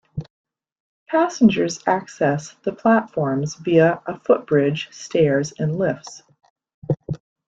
[1.09, 6.23] Passengers access the platforms via a footbridge, stairs and lifts.